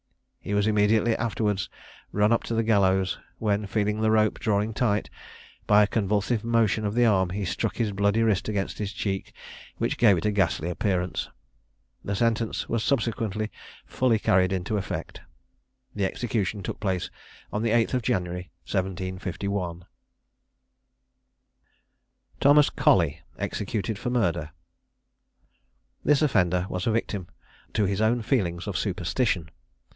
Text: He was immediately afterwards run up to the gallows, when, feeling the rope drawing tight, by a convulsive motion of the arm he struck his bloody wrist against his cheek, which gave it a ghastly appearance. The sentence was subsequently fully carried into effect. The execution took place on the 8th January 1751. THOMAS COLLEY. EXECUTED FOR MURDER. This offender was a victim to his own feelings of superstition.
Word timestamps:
He 0.39 0.55
was 0.55 0.65
immediately 0.65 1.15
afterwards 1.15 1.69
run 2.11 2.31
up 2.31 2.41
to 2.45 2.55
the 2.55 2.63
gallows, 2.63 3.19
when, 3.37 3.67
feeling 3.67 4.01
the 4.01 4.09
rope 4.09 4.39
drawing 4.39 4.73
tight, 4.73 5.11
by 5.67 5.83
a 5.83 5.87
convulsive 5.87 6.43
motion 6.43 6.83
of 6.83 6.95
the 6.95 7.05
arm 7.05 7.29
he 7.29 7.45
struck 7.45 7.75
his 7.77 7.91
bloody 7.91 8.23
wrist 8.23 8.49
against 8.49 8.79
his 8.79 8.91
cheek, 8.91 9.31
which 9.77 9.99
gave 9.99 10.17
it 10.17 10.25
a 10.25 10.31
ghastly 10.31 10.71
appearance. 10.71 11.29
The 12.03 12.15
sentence 12.15 12.67
was 12.67 12.83
subsequently 12.83 13.51
fully 13.85 14.17
carried 14.17 14.51
into 14.51 14.77
effect. 14.77 15.21
The 15.93 16.05
execution 16.05 16.63
took 16.63 16.79
place 16.79 17.11
on 17.53 17.61
the 17.61 17.69
8th 17.69 18.01
January 18.01 18.49
1751. 18.63 19.85
THOMAS 22.39 22.71
COLLEY. 22.71 23.21
EXECUTED 23.37 23.99
FOR 23.99 24.09
MURDER. 24.09 24.49
This 26.03 26.23
offender 26.23 26.65
was 26.67 26.87
a 26.87 26.91
victim 26.91 27.27
to 27.73 27.85
his 27.85 28.01
own 28.01 28.23
feelings 28.23 28.65
of 28.65 28.75
superstition. 28.75 29.51